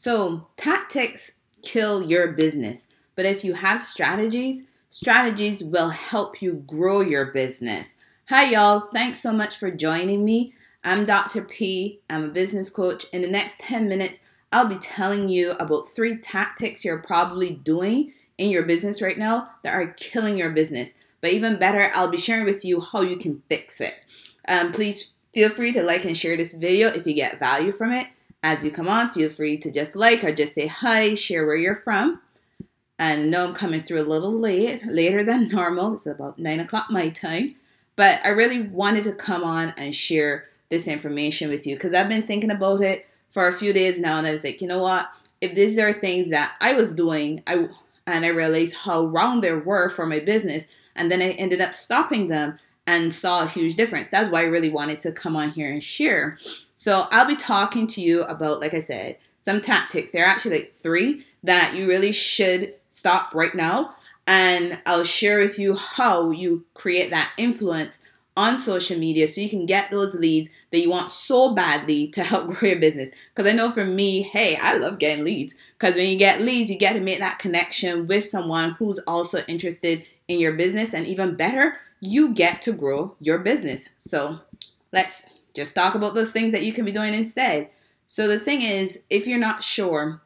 So, 0.00 0.46
tactics 0.56 1.32
kill 1.60 2.04
your 2.04 2.30
business, 2.30 2.86
but 3.16 3.24
if 3.26 3.42
you 3.42 3.54
have 3.54 3.82
strategies, 3.82 4.62
strategies 4.88 5.64
will 5.64 5.88
help 5.88 6.40
you 6.40 6.62
grow 6.68 7.00
your 7.00 7.32
business. 7.32 7.96
Hi, 8.28 8.52
y'all. 8.52 8.90
Thanks 8.92 9.18
so 9.18 9.32
much 9.32 9.56
for 9.56 9.72
joining 9.72 10.24
me. 10.24 10.54
I'm 10.84 11.04
Dr. 11.04 11.42
P. 11.42 11.98
I'm 12.08 12.26
a 12.26 12.28
business 12.28 12.70
coach. 12.70 13.06
In 13.12 13.22
the 13.22 13.28
next 13.28 13.58
10 13.58 13.88
minutes, 13.88 14.20
I'll 14.52 14.68
be 14.68 14.76
telling 14.76 15.28
you 15.30 15.50
about 15.58 15.88
three 15.88 16.16
tactics 16.16 16.84
you're 16.84 16.98
probably 16.98 17.50
doing 17.50 18.12
in 18.38 18.50
your 18.50 18.62
business 18.62 19.02
right 19.02 19.18
now 19.18 19.50
that 19.64 19.74
are 19.74 19.94
killing 19.96 20.38
your 20.38 20.50
business. 20.50 20.94
But 21.20 21.32
even 21.32 21.58
better, 21.58 21.90
I'll 21.92 22.06
be 22.06 22.18
sharing 22.18 22.44
with 22.44 22.64
you 22.64 22.80
how 22.80 23.00
you 23.00 23.16
can 23.16 23.42
fix 23.48 23.80
it. 23.80 23.94
Um, 24.46 24.70
please 24.70 25.14
feel 25.34 25.50
free 25.50 25.72
to 25.72 25.82
like 25.82 26.04
and 26.04 26.16
share 26.16 26.36
this 26.36 26.54
video 26.54 26.86
if 26.86 27.04
you 27.04 27.14
get 27.14 27.40
value 27.40 27.72
from 27.72 27.90
it. 27.90 28.06
As 28.42 28.64
you 28.64 28.70
come 28.70 28.88
on, 28.88 29.08
feel 29.08 29.30
free 29.30 29.58
to 29.58 29.70
just 29.70 29.96
like 29.96 30.22
or 30.22 30.32
just 30.32 30.54
say 30.54 30.66
hi, 30.66 31.14
share 31.14 31.44
where 31.44 31.56
you're 31.56 31.74
from. 31.74 32.20
And 32.98 33.30
know 33.30 33.48
I'm 33.48 33.54
coming 33.54 33.82
through 33.82 34.00
a 34.00 34.02
little 34.02 34.32
late, 34.32 34.84
later 34.86 35.22
than 35.24 35.48
normal. 35.52 35.94
It's 35.94 36.06
about 36.06 36.38
9 36.38 36.60
o'clock 36.60 36.86
my 36.90 37.08
time. 37.08 37.56
But 37.96 38.20
I 38.24 38.28
really 38.28 38.62
wanted 38.62 39.04
to 39.04 39.12
come 39.12 39.42
on 39.42 39.74
and 39.76 39.94
share 39.94 40.44
this 40.70 40.86
information 40.86 41.48
with 41.48 41.66
you 41.66 41.74
because 41.74 41.94
I've 41.94 42.08
been 42.08 42.22
thinking 42.22 42.50
about 42.50 42.80
it 42.80 43.06
for 43.30 43.48
a 43.48 43.52
few 43.52 43.72
days 43.72 43.98
now, 43.98 44.18
and 44.18 44.26
I 44.26 44.32
was 44.32 44.44
like, 44.44 44.60
you 44.60 44.68
know 44.68 44.78
what? 44.78 45.08
If 45.40 45.54
these 45.54 45.78
are 45.78 45.92
things 45.92 46.30
that 46.30 46.54
I 46.60 46.74
was 46.74 46.94
doing, 46.94 47.42
I 47.46 47.68
and 48.06 48.24
I 48.24 48.28
realized 48.28 48.74
how 48.74 49.06
wrong 49.06 49.40
they 49.40 49.52
were 49.52 49.88
for 49.88 50.06
my 50.06 50.18
business, 50.18 50.66
and 50.96 51.10
then 51.10 51.20
I 51.20 51.30
ended 51.30 51.60
up 51.60 51.74
stopping 51.74 52.28
them 52.28 52.58
and 52.88 53.12
saw 53.12 53.42
a 53.42 53.46
huge 53.46 53.76
difference. 53.76 54.08
That's 54.08 54.30
why 54.30 54.40
I 54.40 54.44
really 54.44 54.70
wanted 54.70 54.98
to 55.00 55.12
come 55.12 55.36
on 55.36 55.50
here 55.50 55.70
and 55.70 55.84
share. 55.84 56.38
So 56.74 57.04
I'll 57.10 57.28
be 57.28 57.36
talking 57.36 57.86
to 57.88 58.00
you 58.00 58.22
about, 58.22 58.60
like 58.60 58.72
I 58.72 58.78
said, 58.78 59.18
some 59.40 59.60
tactics. 59.60 60.12
There 60.12 60.24
are 60.24 60.28
actually 60.28 60.60
like 60.60 60.70
three 60.70 61.26
that 61.42 61.74
you 61.74 61.86
really 61.86 62.12
should 62.12 62.72
stop 62.90 63.34
right 63.34 63.54
now. 63.54 63.94
And 64.26 64.80
I'll 64.86 65.04
share 65.04 65.38
with 65.38 65.58
you 65.58 65.76
how 65.76 66.30
you 66.30 66.64
create 66.72 67.10
that 67.10 67.30
influence 67.36 67.98
on 68.38 68.56
social 68.56 68.98
media 68.98 69.28
so 69.28 69.42
you 69.42 69.50
can 69.50 69.66
get 69.66 69.90
those 69.90 70.14
leads 70.14 70.48
that 70.70 70.78
you 70.78 70.88
want 70.88 71.10
so 71.10 71.54
badly 71.54 72.08
to 72.08 72.22
help 72.22 72.46
grow 72.54 72.70
your 72.70 72.80
business. 72.80 73.10
Because 73.34 73.50
I 73.50 73.54
know 73.54 73.70
for 73.70 73.84
me, 73.84 74.22
hey, 74.22 74.56
I 74.56 74.78
love 74.78 74.98
getting 74.98 75.24
leads. 75.24 75.54
Because 75.78 75.94
when 75.94 76.08
you 76.08 76.16
get 76.16 76.40
leads, 76.40 76.70
you 76.70 76.78
get 76.78 76.94
to 76.94 77.00
make 77.00 77.18
that 77.18 77.38
connection 77.38 78.06
with 78.06 78.24
someone 78.24 78.70
who's 78.78 78.98
also 79.00 79.40
interested 79.46 80.06
in 80.28 80.38
your 80.38 80.52
business. 80.52 80.94
And 80.94 81.06
even 81.06 81.36
better, 81.36 81.78
you 82.00 82.32
get 82.32 82.62
to 82.62 82.72
grow 82.72 83.16
your 83.20 83.38
business. 83.38 83.88
So 83.98 84.40
let's 84.92 85.34
just 85.54 85.74
talk 85.74 85.94
about 85.94 86.14
those 86.14 86.32
things 86.32 86.52
that 86.52 86.62
you 86.62 86.72
can 86.72 86.84
be 86.84 86.92
doing 86.92 87.14
instead. 87.14 87.70
So 88.06 88.28
the 88.28 88.38
thing 88.38 88.62
is, 88.62 89.00
if 89.10 89.26
you're 89.26 89.38
not 89.38 89.62
sure, 89.62 90.22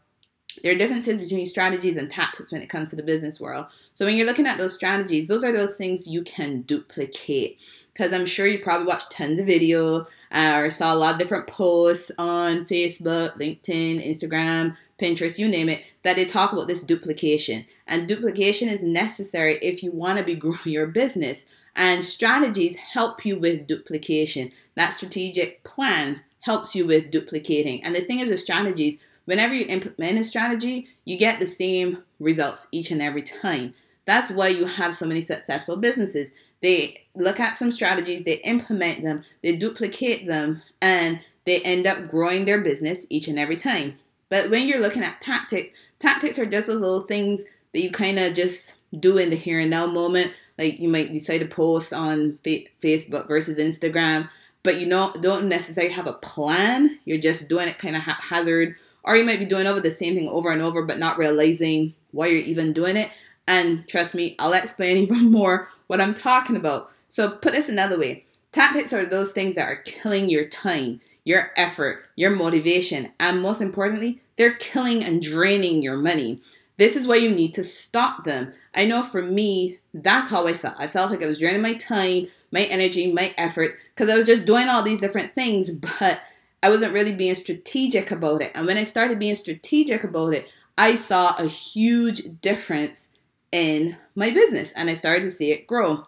there 0.62 0.72
are 0.72 0.78
differences 0.78 1.18
between 1.18 1.46
strategies 1.46 1.96
and 1.96 2.10
tactics 2.10 2.52
when 2.52 2.62
it 2.62 2.68
comes 2.68 2.90
to 2.90 2.96
the 2.96 3.02
business 3.02 3.40
world. 3.40 3.66
So 3.94 4.04
when 4.04 4.16
you're 4.16 4.26
looking 4.26 4.46
at 4.46 4.58
those 4.58 4.74
strategies, 4.74 5.28
those 5.28 5.44
are 5.44 5.52
those 5.52 5.76
things 5.76 6.06
you 6.06 6.22
can 6.22 6.62
duplicate 6.62 7.58
because 7.92 8.12
I'm 8.12 8.26
sure 8.26 8.46
you 8.46 8.58
probably 8.58 8.86
watched 8.86 9.10
tons 9.10 9.38
of 9.38 9.46
video 9.46 10.06
uh, 10.30 10.54
or 10.56 10.70
saw 10.70 10.94
a 10.94 10.96
lot 10.96 11.14
of 11.14 11.18
different 11.18 11.46
posts 11.46 12.10
on 12.18 12.64
Facebook, 12.64 13.38
LinkedIn, 13.38 14.06
Instagram, 14.06 14.76
Pinterest, 15.02 15.38
you 15.38 15.48
name 15.48 15.68
it, 15.68 15.82
that 16.02 16.16
they 16.16 16.24
talk 16.24 16.52
about 16.52 16.68
this 16.68 16.84
duplication. 16.84 17.66
And 17.86 18.06
duplication 18.06 18.68
is 18.68 18.82
necessary 18.82 19.54
if 19.56 19.82
you 19.82 19.90
want 19.90 20.18
to 20.18 20.24
be 20.24 20.34
growing 20.36 20.58
your 20.64 20.86
business. 20.86 21.44
And 21.74 22.04
strategies 22.04 22.76
help 22.76 23.24
you 23.24 23.38
with 23.38 23.66
duplication. 23.66 24.52
That 24.74 24.92
strategic 24.92 25.64
plan 25.64 26.22
helps 26.40 26.74
you 26.74 26.86
with 26.86 27.10
duplicating. 27.10 27.82
And 27.82 27.94
the 27.94 28.02
thing 28.02 28.18
is 28.18 28.30
with 28.30 28.40
strategies, 28.40 28.98
whenever 29.24 29.54
you 29.54 29.66
implement 29.66 30.18
a 30.18 30.24
strategy, 30.24 30.88
you 31.04 31.18
get 31.18 31.38
the 31.38 31.46
same 31.46 32.02
results 32.20 32.68
each 32.70 32.90
and 32.90 33.02
every 33.02 33.22
time. 33.22 33.74
That's 34.04 34.30
why 34.30 34.48
you 34.48 34.66
have 34.66 34.94
so 34.94 35.06
many 35.06 35.20
successful 35.20 35.76
businesses 35.76 36.32
they 36.62 37.02
look 37.14 37.40
at 37.40 37.56
some 37.56 37.72
strategies, 37.72 38.24
they 38.24 38.36
implement 38.36 39.02
them, 39.02 39.24
they 39.42 39.56
duplicate 39.56 40.26
them, 40.26 40.62
and 40.80 41.20
they 41.44 41.60
end 41.60 41.86
up 41.86 42.08
growing 42.08 42.44
their 42.44 42.60
business 42.60 43.04
each 43.10 43.28
and 43.28 43.38
every 43.38 43.56
time. 43.56 43.98
But 44.32 44.48
when 44.48 44.66
you're 44.66 44.80
looking 44.80 45.02
at 45.02 45.20
tactics, 45.20 45.68
tactics 45.98 46.38
are 46.38 46.46
just 46.46 46.66
those 46.66 46.80
little 46.80 47.02
things 47.02 47.44
that 47.74 47.82
you 47.82 47.90
kind 47.90 48.18
of 48.18 48.32
just 48.32 48.76
do 48.98 49.18
in 49.18 49.28
the 49.28 49.36
here 49.36 49.60
and 49.60 49.68
now 49.68 49.84
moment. 49.84 50.32
Like 50.56 50.80
you 50.80 50.88
might 50.88 51.12
decide 51.12 51.40
to 51.40 51.46
post 51.46 51.92
on 51.92 52.38
Facebook 52.42 53.28
versus 53.28 53.58
Instagram, 53.58 54.30
but 54.62 54.80
you 54.80 54.86
know 54.86 55.12
don't 55.20 55.50
necessarily 55.50 55.92
have 55.92 56.06
a 56.06 56.14
plan. 56.14 56.98
You're 57.04 57.20
just 57.20 57.50
doing 57.50 57.68
it 57.68 57.76
kind 57.76 57.94
of 57.94 58.04
haphazard, 58.04 58.76
or 59.04 59.16
you 59.16 59.24
might 59.24 59.38
be 59.38 59.44
doing 59.44 59.66
over 59.66 59.80
the 59.80 59.90
same 59.90 60.14
thing 60.14 60.30
over 60.30 60.50
and 60.50 60.62
over, 60.62 60.82
but 60.82 60.98
not 60.98 61.18
realizing 61.18 61.92
why 62.12 62.28
you're 62.28 62.40
even 62.40 62.72
doing 62.72 62.96
it. 62.96 63.10
And 63.46 63.86
trust 63.86 64.14
me, 64.14 64.34
I'll 64.38 64.54
explain 64.54 64.96
even 64.96 65.30
more 65.30 65.68
what 65.88 66.00
I'm 66.00 66.14
talking 66.14 66.56
about. 66.56 66.88
So 67.06 67.36
put 67.36 67.52
this 67.52 67.68
another 67.68 67.98
way. 67.98 68.24
Tactics 68.50 68.94
are 68.94 69.04
those 69.04 69.32
things 69.32 69.56
that 69.56 69.68
are 69.68 69.76
killing 69.76 70.30
your 70.30 70.46
time, 70.46 71.02
your 71.22 71.50
effort, 71.54 72.06
your 72.16 72.30
motivation, 72.30 73.12
and 73.20 73.42
most 73.42 73.60
importantly, 73.60 74.21
they're 74.36 74.54
killing 74.54 75.04
and 75.04 75.22
draining 75.22 75.82
your 75.82 75.96
money. 75.96 76.40
This 76.76 76.96
is 76.96 77.06
why 77.06 77.16
you 77.16 77.30
need 77.30 77.54
to 77.54 77.62
stop 77.62 78.24
them. 78.24 78.52
I 78.74 78.86
know 78.86 79.02
for 79.02 79.22
me, 79.22 79.78
that's 79.92 80.30
how 80.30 80.46
I 80.46 80.54
felt. 80.54 80.76
I 80.78 80.86
felt 80.86 81.10
like 81.10 81.22
I 81.22 81.26
was 81.26 81.38
draining 81.38 81.62
my 81.62 81.74
time, 81.74 82.28
my 82.50 82.62
energy, 82.62 83.12
my 83.12 83.34
efforts, 83.36 83.74
because 83.94 84.10
I 84.10 84.16
was 84.16 84.26
just 84.26 84.46
doing 84.46 84.68
all 84.68 84.82
these 84.82 85.00
different 85.00 85.34
things, 85.34 85.70
but 85.70 86.20
I 86.62 86.70
wasn't 86.70 86.94
really 86.94 87.14
being 87.14 87.34
strategic 87.34 88.10
about 88.10 88.40
it. 88.40 88.52
And 88.54 88.66
when 88.66 88.78
I 88.78 88.84
started 88.84 89.18
being 89.18 89.34
strategic 89.34 90.04
about 90.04 90.32
it, 90.32 90.48
I 90.78 90.94
saw 90.94 91.34
a 91.36 91.46
huge 91.46 92.40
difference 92.40 93.08
in 93.50 93.98
my 94.14 94.30
business 94.30 94.72
and 94.72 94.88
I 94.88 94.94
started 94.94 95.22
to 95.22 95.30
see 95.30 95.50
it 95.50 95.66
grow. 95.66 96.06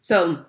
So 0.00 0.46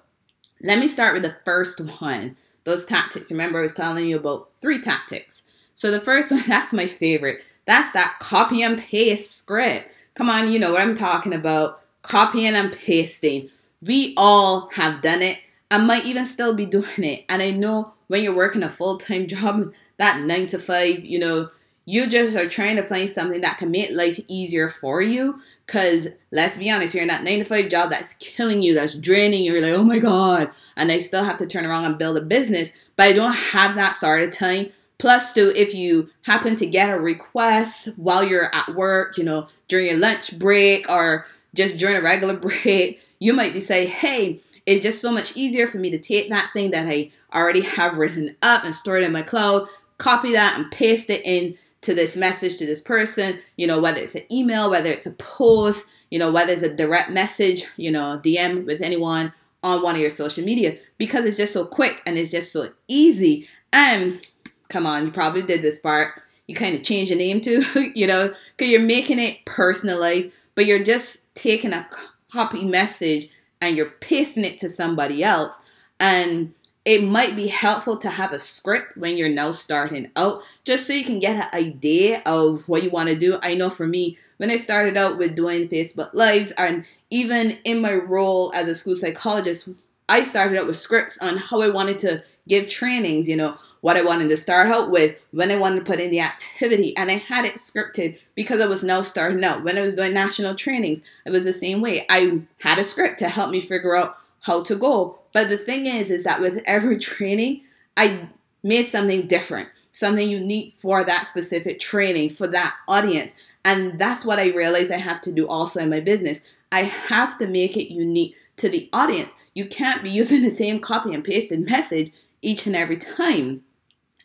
let 0.62 0.80
me 0.80 0.88
start 0.88 1.14
with 1.14 1.24
the 1.24 1.38
first 1.46 1.80
one 2.02 2.38
those 2.64 2.86
tactics. 2.86 3.30
Remember, 3.30 3.60
I 3.60 3.64
was 3.64 3.74
telling 3.74 4.06
you 4.06 4.18
about 4.18 4.50
three 4.62 4.82
tactics. 4.82 5.44
So 5.76 5.92
the 5.92 6.00
first 6.00 6.32
one, 6.32 6.44
that's 6.48 6.74
my 6.74 6.88
favorite. 6.88 7.44
That's 7.66 7.92
that 7.94 8.18
copy 8.20 8.62
and 8.62 8.78
paste 8.78 9.36
script. 9.38 9.90
Come 10.16 10.30
on, 10.30 10.52
you 10.52 10.60
know 10.60 10.74
what 10.74 10.82
I'm 10.82 10.96
talking 10.96 11.34
about. 11.34 11.82
Copying 12.02 12.56
and 12.56 12.74
pasting. 12.74 13.50
We 13.82 14.14
all 14.18 14.70
have 14.74 15.02
done 15.02 15.22
it. 15.22 15.40
I 15.72 15.78
might 15.78 16.06
even 16.06 16.26
still 16.26 16.56
be 16.56 16.66
doing 16.66 17.04
it. 17.04 17.26
And 17.30 17.42
I 17.42 17.52
know 17.52 17.94
when 18.08 18.24
you're 18.24 18.36
working 18.36 18.64
a 18.64 18.70
full 18.70 18.98
time 18.98 19.28
job, 19.28 19.74
that 19.98 20.22
nine 20.22 20.48
to 20.48 20.60
five, 20.60 21.06
you 21.06 21.20
know, 21.20 21.50
you 21.86 22.10
just 22.10 22.38
are 22.38 22.48
trying 22.48 22.78
to 22.78 22.84
find 22.84 23.10
something 23.10 23.42
that 23.42 23.58
can 23.58 23.72
make 23.72 23.92
life 23.92 24.20
easier 24.28 24.70
for 24.70 25.02
you. 25.02 25.42
Cause 25.68 26.08
let's 26.32 26.58
be 26.58 26.70
honest, 26.70 26.94
you're 26.94 27.02
in 27.02 27.10
that 27.10 27.24
nine 27.24 27.40
to 27.40 27.46
five 27.46 27.70
job 27.70 27.90
that's 27.90 28.14
killing 28.20 28.62
you, 28.62 28.74
that's 28.74 28.96
draining 28.96 29.44
you. 29.44 29.54
You're 29.54 29.62
like, 29.62 29.74
oh 29.74 29.84
my 29.84 30.00
God. 30.00 30.52
And 30.78 30.92
I 30.92 31.00
still 31.00 31.24
have 31.24 31.38
to 31.38 31.48
turn 31.48 31.66
around 31.66 31.86
and 31.86 31.98
build 31.98 32.18
a 32.18 32.22
business, 32.22 32.72
but 32.96 33.08
I 33.08 33.14
don't 33.14 33.34
have 33.34 33.76
that 33.76 33.96
sort 33.96 34.24
of 34.24 34.32
time. 34.32 34.70
Plus, 35.04 35.34
too, 35.34 35.52
if 35.54 35.74
you 35.76 36.10
happen 36.22 36.56
to 36.56 36.66
get 36.66 36.90
a 36.90 36.98
request 36.98 37.90
while 37.98 38.24
you're 38.24 38.56
at 38.56 38.74
work, 38.74 39.18
you 39.18 39.26
know, 39.26 39.50
during 39.68 39.88
your 39.88 39.98
lunch 39.98 40.40
break 40.40 40.90
or 40.90 41.26
just 41.54 41.76
during 41.76 41.98
a 41.98 42.02
regular 42.02 42.38
break, 42.64 43.06
you 43.20 43.34
might 43.34 43.52
be 43.52 43.60
saying, 43.60 43.90
hey, 43.90 44.40
it's 44.66 44.82
just 44.82 45.02
so 45.02 45.12
much 45.12 45.36
easier 45.36 45.68
for 45.68 45.78
me 45.78 45.90
to 45.90 46.00
take 46.00 46.30
that 46.30 46.52
thing 46.54 46.72
that 46.72 46.88
I 46.88 47.12
already 47.36 47.60
have 47.60 47.98
written 47.98 48.38
up 48.42 48.64
and 48.64 48.74
stored 48.74 49.04
in 49.04 49.12
my 49.12 49.24
cloud, 49.24 49.68
copy 49.98 50.32
that 50.32 50.58
and 50.58 50.72
paste 50.72 51.10
it 51.10 51.22
in 51.26 51.58
to 51.82 51.94
this 51.94 52.16
message 52.16 52.56
to 52.60 52.66
this 52.66 52.82
person, 52.82 53.40
you 53.58 53.68
know, 53.68 53.82
whether 53.82 54.00
it's 54.00 54.16
an 54.16 54.24
email, 54.32 54.72
whether 54.72 54.88
it's 54.88 55.06
a 55.06 55.12
post, 55.12 55.86
you 56.12 56.18
know, 56.18 56.32
whether 56.32 56.54
it's 56.54 56.62
a 56.62 56.74
direct 56.74 57.10
message, 57.10 57.66
you 57.76 57.92
know, 57.92 58.22
DM 58.24 58.66
with 58.66 58.82
anyone 58.82 59.34
on 59.64 59.84
one 59.84 59.96
of 59.96 60.02
your 60.02 60.12
social 60.12 60.46
media 60.46 60.78
because 60.98 61.26
it's 61.26 61.36
just 61.36 61.52
so 61.52 61.66
quick 61.66 62.02
and 62.06 62.18
it's 62.18 62.32
just 62.32 62.54
so 62.54 62.70
easy. 62.88 63.50
And 63.74 64.26
come 64.74 64.88
on, 64.88 65.06
you 65.06 65.12
probably 65.12 65.44
did 65.44 65.62
this 65.62 65.78
part. 65.78 66.22
You 66.48 66.56
kind 66.56 66.76
of 66.76 66.84
change 66.84 67.10
your 67.10 67.18
name 67.18 67.40
to, 67.42 67.92
you 67.96 68.08
know, 68.08 68.34
because 68.58 68.72
you're 68.72 68.82
making 68.82 69.20
it 69.20 69.38
personalized, 69.46 70.32
but 70.56 70.66
you're 70.66 70.84
just 70.84 71.34
taking 71.36 71.72
a 71.72 71.88
copy 72.32 72.66
message 72.66 73.28
and 73.62 73.78
you're 73.78 73.92
pasting 74.02 74.44
it 74.44 74.58
to 74.58 74.68
somebody 74.68 75.24
else. 75.24 75.58
And 76.00 76.54
it 76.84 77.04
might 77.04 77.36
be 77.36 77.48
helpful 77.48 77.98
to 78.00 78.10
have 78.10 78.34
a 78.34 78.40
script 78.40 78.98
when 78.98 79.16
you're 79.16 79.30
now 79.30 79.52
starting 79.52 80.12
out, 80.18 80.42
just 80.66 80.86
so 80.86 80.92
you 80.92 81.06
can 81.06 81.20
get 81.20 81.38
an 81.38 81.58
idea 81.58 82.22
of 82.26 82.68
what 82.68 82.84
you 82.84 82.90
want 82.90 83.08
to 83.08 83.16
do. 83.16 83.38
I 83.42 83.54
know 83.54 83.70
for 83.70 83.88
me, 83.88 84.18
when 84.38 84.52
I 84.52 84.58
started 84.58 84.98
out 84.98 85.18
with 85.18 85.36
doing 85.36 85.70
Facebook 85.70 86.14
Lives, 86.14 86.52
and 86.58 86.84
even 87.10 87.58
in 87.64 87.80
my 87.80 87.94
role 87.94 88.52
as 88.54 88.68
a 88.68 88.76
school 88.76 88.98
psychologist, 88.98 89.70
I 90.10 90.24
started 90.24 90.60
out 90.60 90.68
with 90.68 90.76
scripts 90.76 91.18
on 91.20 91.38
how 91.38 91.62
I 91.62 91.70
wanted 91.70 92.00
to 92.00 92.24
give 92.50 92.68
trainings, 92.68 93.30
you 93.30 93.38
know, 93.38 93.58
what 93.84 93.98
I 93.98 94.02
wanted 94.02 94.30
to 94.30 94.38
start 94.38 94.68
out 94.68 94.92
with, 94.92 95.26
when 95.32 95.52
I 95.52 95.58
wanted 95.58 95.80
to 95.80 95.86
put 95.86 96.00
in 96.00 96.10
the 96.10 96.22
activity, 96.22 96.96
and 96.96 97.12
I 97.12 97.16
had 97.16 97.44
it 97.44 97.56
scripted 97.56 98.18
because 98.34 98.62
I 98.62 98.66
was 98.66 98.82
now 98.82 99.02
starting 99.02 99.44
out. 99.44 99.66
When 99.66 99.78
I 99.78 99.82
was 99.82 99.94
doing 99.94 100.14
national 100.14 100.56
trainings, 100.56 101.04
it 101.26 101.32
was 101.32 101.44
the 101.44 101.52
same 101.52 101.82
way. 101.82 102.06
I 102.10 102.44
had 102.62 102.80
a 102.80 102.86
script 102.86 103.20
to 103.20 103.28
help 103.28 103.52
me 103.52 103.60
figure 103.60 103.94
out 103.94 104.16
how 104.44 104.64
to 104.64 104.76
go. 104.78 105.20
But 105.34 105.50
the 105.50 105.58
thing 105.58 105.86
is, 105.86 106.12
is 106.12 106.24
that 106.24 106.40
with 106.40 106.64
every 106.66 106.98
training, 107.12 107.64
I 107.98 108.30
made 108.64 108.86
something 108.86 109.28
different. 109.28 109.68
something 109.92 110.30
unique 110.30 110.76
for 110.78 111.04
that 111.04 111.28
specific 111.28 111.78
training, 111.82 112.30
for 112.30 112.48
that 112.48 112.74
audience. 112.88 113.34
And 113.66 114.00
that's 114.00 114.24
what 114.24 114.40
I 114.40 114.56
realized 114.56 114.94
I 114.94 114.98
have 114.98 115.20
to 115.24 115.32
do 115.34 115.46
also 115.46 115.82
in 115.82 115.90
my 115.90 116.00
business. 116.00 116.40
I 116.72 116.84
have 116.84 117.38
to 117.40 117.48
make 117.48 117.76
it 117.76 117.94
unique 117.94 118.38
to 118.58 118.70
the 118.70 118.90
audience. 118.94 119.36
You 119.54 119.66
can't 119.66 120.04
be 120.04 120.10
using 120.22 120.42
the 120.42 120.50
same 120.50 120.80
copy 120.80 121.14
and 121.14 121.22
pasted 121.22 121.70
message 121.70 122.12
each 122.42 122.66
and 122.66 122.78
every 122.78 122.96
time. 122.96 123.64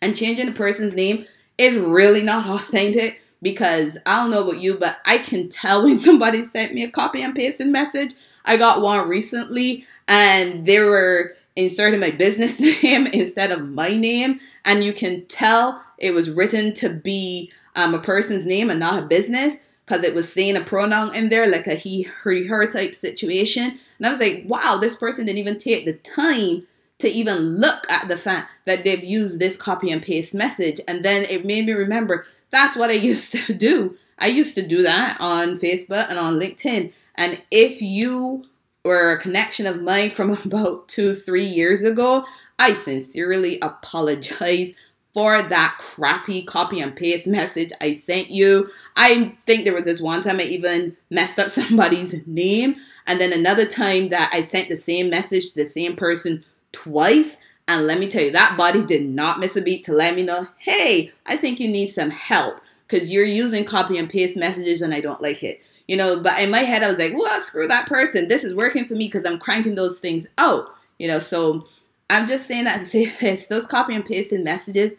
And 0.00 0.16
changing 0.16 0.48
a 0.48 0.52
person's 0.52 0.94
name 0.94 1.26
is 1.56 1.76
really 1.76 2.22
not 2.22 2.46
authentic 2.48 3.22
because 3.42 3.98
I 4.06 4.20
don't 4.20 4.30
know 4.30 4.42
about 4.42 4.60
you, 4.60 4.76
but 4.78 4.98
I 5.04 5.18
can 5.18 5.48
tell 5.48 5.84
when 5.84 5.98
somebody 5.98 6.42
sent 6.44 6.74
me 6.74 6.82
a 6.82 6.90
copy 6.90 7.22
and 7.22 7.34
pasted 7.34 7.68
message. 7.68 8.14
I 8.44 8.56
got 8.56 8.82
one 8.82 9.08
recently 9.08 9.84
and 10.06 10.64
they 10.66 10.80
were 10.80 11.34
inserting 11.54 12.00
my 12.00 12.10
business 12.10 12.60
name 12.82 13.06
instead 13.08 13.50
of 13.50 13.68
my 13.68 13.90
name. 13.90 14.40
And 14.64 14.82
you 14.82 14.92
can 14.92 15.26
tell 15.26 15.82
it 15.98 16.12
was 16.14 16.30
written 16.30 16.74
to 16.74 16.88
be 16.88 17.52
um, 17.74 17.94
a 17.94 17.98
person's 17.98 18.46
name 18.46 18.70
and 18.70 18.80
not 18.80 19.02
a 19.02 19.06
business 19.06 19.58
because 19.84 20.04
it 20.04 20.14
was 20.14 20.30
saying 20.30 20.56
a 20.56 20.60
pronoun 20.62 21.14
in 21.14 21.30
there, 21.30 21.50
like 21.50 21.66
a 21.66 21.74
he, 21.74 22.02
her 22.02 22.66
type 22.66 22.94
situation. 22.94 23.78
And 23.98 24.06
I 24.06 24.10
was 24.10 24.20
like, 24.20 24.44
wow, 24.46 24.78
this 24.80 24.94
person 24.96 25.26
didn't 25.26 25.38
even 25.38 25.58
take 25.58 25.84
the 25.84 25.94
time 25.94 26.66
to 26.98 27.08
even 27.08 27.60
look 27.60 27.90
at 27.90 28.08
the 28.08 28.16
fact 28.16 28.50
that 28.66 28.84
they've 28.84 29.04
used 29.04 29.38
this 29.38 29.56
copy 29.56 29.90
and 29.90 30.02
paste 30.02 30.34
message. 30.34 30.80
And 30.88 31.04
then 31.04 31.24
it 31.24 31.44
made 31.44 31.66
me 31.66 31.72
remember 31.72 32.26
that's 32.50 32.76
what 32.76 32.90
I 32.90 32.94
used 33.12 33.32
to 33.46 33.54
do. 33.54 33.96
I 34.18 34.26
used 34.26 34.54
to 34.56 34.66
do 34.66 34.82
that 34.82 35.16
on 35.20 35.56
Facebook 35.56 36.08
and 36.08 36.18
on 36.18 36.40
LinkedIn. 36.40 36.92
And 37.14 37.40
if 37.50 37.80
you 37.80 38.44
were 38.84 39.12
a 39.12 39.20
connection 39.20 39.66
of 39.66 39.82
mine 39.82 40.10
from 40.10 40.30
about 40.44 40.88
two, 40.88 41.14
three 41.14 41.44
years 41.44 41.84
ago, 41.84 42.24
I 42.58 42.72
sincerely 42.72 43.60
apologize 43.60 44.72
for 45.14 45.42
that 45.42 45.76
crappy 45.78 46.42
copy 46.42 46.80
and 46.80 46.94
paste 46.94 47.26
message 47.26 47.70
I 47.80 47.92
sent 47.92 48.30
you. 48.30 48.70
I 48.96 49.36
think 49.46 49.64
there 49.64 49.74
was 49.74 49.84
this 49.84 50.00
one 50.00 50.22
time 50.22 50.38
I 50.38 50.44
even 50.44 50.96
messed 51.10 51.38
up 51.38 51.48
somebody's 51.50 52.26
name, 52.26 52.76
and 53.06 53.20
then 53.20 53.32
another 53.32 53.64
time 53.64 54.10
that 54.10 54.30
I 54.32 54.42
sent 54.42 54.68
the 54.68 54.76
same 54.76 55.08
message 55.08 55.50
to 55.50 55.54
the 55.56 55.66
same 55.66 55.96
person 55.96 56.44
twice. 56.82 57.36
And 57.66 57.86
let 57.86 57.98
me 57.98 58.08
tell 58.08 58.22
you, 58.22 58.30
that 58.32 58.56
body 58.56 58.84
did 58.84 59.04
not 59.06 59.40
miss 59.40 59.56
a 59.56 59.62
beat 59.62 59.84
to 59.84 59.92
let 59.92 60.14
me 60.14 60.22
know, 60.22 60.46
hey, 60.58 61.12
I 61.26 61.36
think 61.36 61.60
you 61.60 61.68
need 61.68 61.88
some 61.88 62.10
help 62.10 62.60
because 62.86 63.12
you're 63.12 63.24
using 63.24 63.64
copy 63.64 63.98
and 63.98 64.08
paste 64.08 64.36
messages 64.36 64.80
and 64.80 64.94
I 64.94 65.00
don't 65.00 65.20
like 65.20 65.42
it. 65.42 65.60
You 65.86 65.96
know, 65.96 66.22
but 66.22 66.40
in 66.40 66.50
my 66.50 66.60
head, 66.60 66.82
I 66.82 66.88
was 66.88 66.98
like, 66.98 67.12
well, 67.14 67.40
screw 67.40 67.66
that 67.66 67.86
person. 67.86 68.28
This 68.28 68.44
is 68.44 68.54
working 68.54 68.84
for 68.84 68.94
me 68.94 69.06
because 69.06 69.26
I'm 69.26 69.38
cranking 69.38 69.74
those 69.74 69.98
things 69.98 70.26
out. 70.36 70.66
You 70.98 71.08
know, 71.08 71.18
so 71.18 71.66
I'm 72.10 72.26
just 72.26 72.46
saying 72.46 72.64
that 72.64 72.80
to 72.80 72.84
say 72.84 73.06
this 73.20 73.46
those 73.46 73.66
copy 73.66 73.94
and 73.94 74.04
pasted 74.04 74.44
messages, 74.44 74.92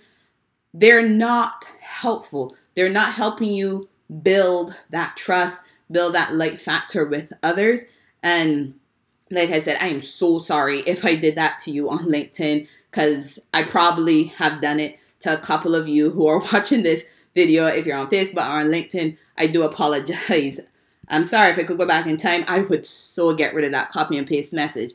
they're 0.74 1.08
not 1.08 1.66
helpful. 1.82 2.56
They're 2.76 2.90
not 2.90 3.14
helping 3.14 3.52
you 3.52 3.90
build 4.24 4.76
that 4.90 5.16
trust, 5.18 5.62
build 5.92 6.16
that 6.16 6.34
light 6.34 6.60
factor 6.60 7.06
with 7.06 7.34
others. 7.44 7.82
And 8.24 8.76
like 9.32 9.50
I 9.50 9.62
said, 9.62 9.78
I 9.82 9.88
am 9.88 10.02
so 10.02 10.40
sorry 10.40 10.80
if 10.80 11.06
I 11.06 11.16
did 11.16 11.36
that 11.36 11.60
to 11.60 11.72
you 11.72 11.90
on 11.90 12.06
LinkedIn 12.06 12.68
because 12.90 13.40
I 13.54 13.64
probably 13.64 14.26
have 14.26 14.62
done 14.62 14.80
it 14.80 15.00
to 15.22 15.34
a 15.34 15.38
couple 15.42 15.76
of 15.76 15.88
you 15.88 16.12
who 16.12 16.28
are 16.28 16.40
watching 16.54 16.84
this 16.84 17.04
video. 17.36 17.66
If 17.68 17.86
you're 17.86 17.98
on 17.98 18.10
Facebook 18.10 18.48
or 18.48 18.62
on 18.62 18.68
LinkedIn, 18.68 19.18
I 19.38 19.48
do 19.48 19.64
apologize. 19.64 20.60
I'm 21.10 21.26
sorry 21.26 21.50
if 21.52 21.58
I 21.58 21.64
could 21.64 21.78
go 21.78 21.88
back 21.88 22.06
in 22.06 22.18
time, 22.18 22.46
I 22.48 22.60
would 22.60 22.86
so 22.86 23.34
get 23.34 23.56
rid 23.56 23.66
of 23.66 23.72
that 23.72 23.90
copy 23.90 24.18
and 24.18 24.28
paste 24.28 24.54
message. 24.54 24.92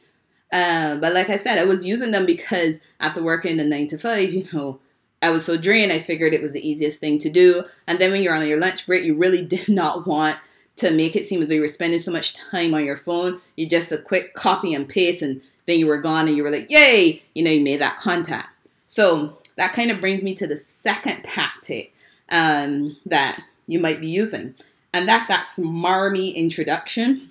Uh, 0.53 0.97
but 0.97 1.13
like 1.13 1.29
I 1.29 1.37
said, 1.37 1.59
I 1.59 1.65
was 1.65 1.85
using 1.85 2.13
them 2.13 2.27
because 2.27 2.79
after 3.01 3.23
working 3.23 3.57
the 3.57 3.65
nine 3.65 3.89
to 3.89 3.99
five, 3.99 4.33
you 4.33 4.47
know, 4.53 4.81
I 5.21 5.31
was 5.31 5.45
so 5.45 5.57
drained. 5.57 5.93
I 5.93 5.99
figured 5.99 6.35
it 6.35 6.43
was 6.43 6.53
the 6.53 6.67
easiest 6.69 7.01
thing 7.01 7.19
to 7.21 7.31
do. 7.31 7.65
And 7.87 7.99
then 7.99 8.13
when 8.13 8.23
you're 8.23 8.35
on 8.35 8.47
your 8.47 8.61
lunch 8.61 8.87
break, 8.87 9.05
you 9.05 9.17
really 9.17 9.45
did 9.45 9.69
not 9.69 10.07
want 10.07 10.37
to 10.77 10.91
make 10.91 11.15
it 11.15 11.27
seem 11.29 11.43
as 11.43 11.49
though 11.49 11.55
you 11.55 11.61
were 11.61 11.69
spending 11.69 11.99
so 11.99 12.11
much 12.11 12.35
time 12.35 12.75
on 12.75 12.85
your 12.85 12.97
phone. 12.97 13.41
You 13.57 13.69
just 13.69 13.93
a 13.93 13.99
quick 13.99 14.35
copy 14.35 14.75
and 14.75 14.89
paste, 14.89 15.23
and 15.23 15.41
then 15.67 15.79
you 15.79 15.87
were 15.87 15.99
gone, 15.99 16.27
and 16.27 16.37
you 16.37 16.43
were 16.43 16.51
like, 16.51 16.71
"Yay!" 16.71 17.23
You 17.35 17.45
know, 17.45 17.51
you 17.51 17.63
made 17.63 17.81
that 17.81 17.99
contact. 17.99 18.49
So 18.87 19.39
that 19.57 19.73
kind 19.73 19.91
of 19.91 20.01
brings 20.01 20.23
me 20.23 20.35
to 20.37 20.47
the 20.47 20.57
second 20.57 21.23
tactic 21.23 21.95
um, 22.29 22.97
that 23.07 23.41
you 23.67 23.79
might 23.79 24.01
be 24.01 24.09
using, 24.09 24.55
and 24.93 25.09
that's 25.09 25.29
that 25.29 25.47
smarmy 25.47 26.35
introduction. 26.35 27.31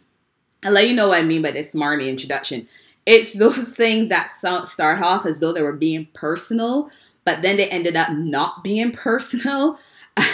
I'll 0.63 0.71
let 0.71 0.87
you 0.87 0.95
know 0.95 1.09
what 1.09 1.19
I 1.19 1.23
mean 1.23 1.41
by 1.41 1.51
this 1.51 1.75
smarmy 1.75 2.07
introduction. 2.07 2.67
It's 3.05 3.33
those 3.33 3.75
things 3.75 4.09
that 4.09 4.29
start 4.29 5.01
off 5.01 5.25
as 5.25 5.39
though 5.39 5.51
they 5.51 5.63
were 5.63 5.73
being 5.73 6.07
personal, 6.13 6.89
but 7.25 7.41
then 7.41 7.57
they 7.57 7.67
ended 7.67 7.95
up 7.97 8.11
not 8.11 8.63
being 8.63 8.91
personal, 8.93 9.77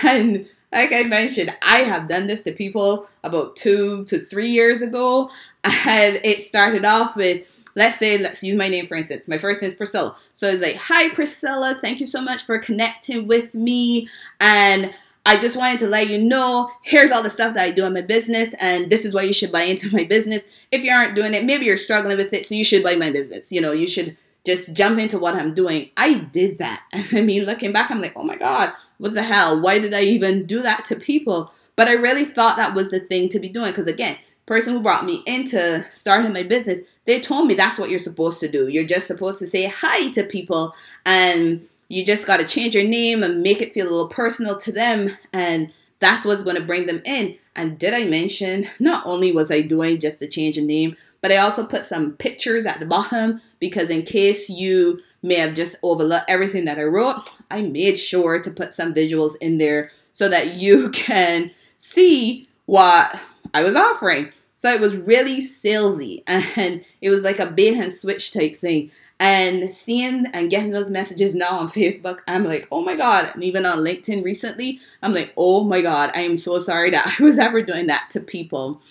and 0.03 0.47
like 0.71 0.91
I 0.91 1.03
mentioned, 1.03 1.55
I 1.61 1.77
have 1.79 2.07
done 2.07 2.27
this 2.27 2.43
to 2.43 2.51
people 2.51 3.07
about 3.23 3.55
two 3.55 4.05
to 4.05 4.19
three 4.19 4.49
years 4.49 4.81
ago. 4.81 5.29
And 5.63 6.19
it 6.23 6.41
started 6.41 6.85
off 6.85 7.15
with, 7.15 7.45
let's 7.75 7.97
say, 7.97 8.17
let's 8.17 8.43
use 8.43 8.55
my 8.55 8.67
name 8.67 8.87
for 8.87 8.95
instance. 8.95 9.27
My 9.27 9.37
first 9.37 9.61
name 9.61 9.71
is 9.71 9.77
Priscilla. 9.77 10.15
So 10.33 10.47
it's 10.47 10.61
like, 10.61 10.75
hi, 10.75 11.09
Priscilla. 11.09 11.77
Thank 11.81 11.99
you 11.99 12.05
so 12.05 12.21
much 12.21 12.43
for 12.43 12.59
connecting 12.59 13.27
with 13.27 13.55
me. 13.55 14.07
And 14.39 14.93
I 15.25 15.37
just 15.37 15.57
wanted 15.57 15.79
to 15.79 15.87
let 15.87 16.07
you 16.07 16.17
know 16.17 16.71
here's 16.81 17.11
all 17.11 17.23
the 17.23 17.29
stuff 17.29 17.53
that 17.53 17.63
I 17.63 17.71
do 17.71 17.85
in 17.85 17.93
my 17.93 18.01
business, 18.01 18.55
and 18.59 18.89
this 18.89 19.05
is 19.05 19.13
why 19.13 19.23
you 19.23 19.33
should 19.33 19.51
buy 19.51 19.63
into 19.63 19.93
my 19.93 20.03
business. 20.05 20.45
If 20.71 20.83
you 20.83 20.91
aren't 20.91 21.15
doing 21.15 21.33
it, 21.33 21.43
maybe 21.43 21.65
you're 21.65 21.77
struggling 21.77 22.17
with 22.17 22.33
it, 22.33 22.45
so 22.45 22.55
you 22.55 22.63
should 22.63 22.83
buy 22.83 22.95
my 22.95 23.11
business. 23.11 23.51
You 23.51 23.61
know, 23.61 23.71
you 23.71 23.87
should 23.87 24.17
just 24.45 24.73
jump 24.73 24.97
into 24.97 25.19
what 25.19 25.35
I'm 25.35 25.53
doing. 25.53 25.91
I 25.97 26.15
did 26.15 26.57
that. 26.59 26.81
I 27.11 27.21
mean, 27.21 27.45
looking 27.45 27.71
back, 27.71 27.91
I'm 27.91 28.01
like, 28.01 28.13
oh 28.15 28.23
my 28.23 28.37
God, 28.37 28.71
what 28.99 29.13
the 29.13 29.23
hell? 29.23 29.59
Why 29.59 29.79
did 29.79 29.93
I 29.93 30.01
even 30.01 30.45
do 30.45 30.61
that 30.61 30.85
to 30.85 30.95
people? 30.95 31.51
But 31.75 31.87
I 31.87 31.93
really 31.93 32.25
thought 32.25 32.57
that 32.57 32.75
was 32.75 32.91
the 32.91 32.99
thing 32.99 33.29
to 33.29 33.39
be 33.39 33.49
doing 33.49 33.71
because 33.71 33.87
again, 33.87 34.17
person 34.45 34.73
who 34.73 34.81
brought 34.81 35.05
me 35.05 35.23
into 35.25 35.85
starting 35.91 36.33
my 36.33 36.43
business, 36.43 36.79
they 37.05 37.19
told 37.19 37.47
me 37.47 37.53
that's 37.53 37.79
what 37.79 37.89
you're 37.89 37.99
supposed 37.99 38.39
to 38.41 38.51
do. 38.51 38.67
You're 38.67 38.85
just 38.85 39.07
supposed 39.07 39.39
to 39.39 39.47
say 39.47 39.65
hi 39.65 40.09
to 40.11 40.23
people 40.23 40.75
and 41.05 41.67
you 41.87 42.05
just 42.05 42.27
got 42.27 42.39
to 42.39 42.45
change 42.45 42.75
your 42.75 42.87
name 42.87 43.23
and 43.23 43.41
make 43.41 43.61
it 43.61 43.73
feel 43.73 43.87
a 43.87 43.89
little 43.89 44.09
personal 44.09 44.57
to 44.57 44.71
them 44.71 45.17
and 45.33 45.71
that's 45.99 46.25
what's 46.25 46.43
going 46.43 46.55
to 46.55 46.63
bring 46.63 46.85
them 46.85 47.01
in. 47.05 47.37
And 47.55 47.77
did 47.77 47.93
I 47.93 48.05
mention 48.05 48.67
not 48.79 49.05
only 49.05 49.31
was 49.31 49.51
I 49.51 49.61
doing 49.61 49.99
just 49.99 50.21
a 50.21 50.27
change 50.27 50.57
of 50.57 50.65
name, 50.65 50.97
but 51.21 51.31
I 51.31 51.37
also 51.37 51.65
put 51.65 51.85
some 51.85 52.13
pictures 52.13 52.65
at 52.65 52.79
the 52.79 52.85
bottom 52.85 53.41
because 53.59 53.89
in 53.89 54.03
case 54.03 54.49
you 54.49 55.01
may 55.21 55.35
have 55.35 55.53
just 55.53 55.75
overlooked 55.83 56.29
everything 56.29 56.65
that 56.65 56.79
I 56.79 56.83
wrote, 56.83 57.29
I 57.51 57.61
made 57.61 57.97
sure 57.97 58.39
to 58.39 58.51
put 58.51 58.73
some 58.73 58.93
visuals 58.93 59.35
in 59.41 59.57
there 59.57 59.91
so 60.11 60.29
that 60.29 60.55
you 60.55 60.89
can 60.93 61.51
see 61.77 62.47
what 62.65 63.21
I 63.53 63.63
was 63.63 63.75
offering. 63.75 64.31
So 64.55 64.69
it 64.69 64.81
was 64.81 64.95
really 64.95 65.37
salesy 65.37 66.23
and 66.27 66.83
it 67.01 67.09
was 67.09 67.23
like 67.23 67.39
a 67.39 67.51
bait 67.51 67.77
and 67.77 67.91
switch 67.91 68.31
type 68.31 68.55
thing. 68.55 68.91
And 69.21 69.69
seeing 69.69 70.27
and 70.33 70.49
getting 70.49 70.71
those 70.71 70.89
messages 70.89 71.35
now 71.35 71.59
on 71.59 71.67
Facebook, 71.67 72.19
I'm 72.25 72.45
like, 72.45 72.67
oh 72.71 72.81
my 72.81 72.95
God. 72.95 73.31
And 73.33 73.43
even 73.43 73.65
on 73.65 73.79
LinkedIn 73.79 74.23
recently, 74.23 74.79
I'm 75.01 75.13
like, 75.13 75.33
oh 75.35 75.65
my 75.65 75.81
God, 75.81 76.11
I 76.15 76.21
am 76.21 76.37
so 76.37 76.57
sorry 76.59 76.89
that 76.91 77.15
I 77.19 77.23
was 77.23 77.37
ever 77.37 77.61
doing 77.61 77.87
that 77.87 78.09
to 78.11 78.21
people. 78.21 78.81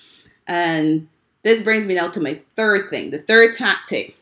And 0.47 1.09
this 1.45 1.63
brings 1.63 1.87
me 1.87 1.95
now 1.95 2.11
to 2.11 2.21
my 2.21 2.41
third 2.57 2.91
thing, 2.91 3.11
the 3.11 3.19
third 3.19 3.55
tactic. 3.55 4.18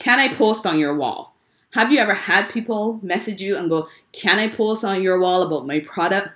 Can 0.00 0.18
I 0.18 0.28
post 0.28 0.66
on 0.66 0.78
your 0.78 0.96
wall? 0.96 1.36
Have 1.74 1.92
you 1.92 1.98
ever 1.98 2.14
had 2.14 2.48
people 2.48 2.98
message 3.02 3.42
you 3.42 3.56
and 3.56 3.68
go, 3.68 3.86
Can 4.12 4.38
I 4.38 4.48
post 4.48 4.82
on 4.82 5.02
your 5.02 5.20
wall 5.20 5.42
about 5.42 5.66
my 5.66 5.80
product? 5.80 6.30